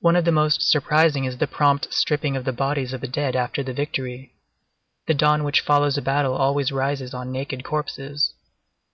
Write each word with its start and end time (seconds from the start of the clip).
One 0.00 0.16
of 0.16 0.24
the 0.24 0.32
most 0.32 0.62
surprising 0.62 1.26
is 1.26 1.36
the 1.36 1.46
prompt 1.46 1.92
stripping 1.92 2.34
of 2.34 2.46
the 2.46 2.50
bodies 2.52 2.94
of 2.94 3.02
the 3.02 3.06
dead 3.06 3.36
after 3.36 3.62
the 3.62 3.74
victory. 3.74 4.32
The 5.04 5.12
dawn 5.12 5.44
which 5.44 5.60
follows 5.60 5.98
a 5.98 6.02
battle 6.02 6.32
always 6.32 6.72
rises 6.72 7.12
on 7.12 7.30
naked 7.30 7.62
corpses. 7.62 8.32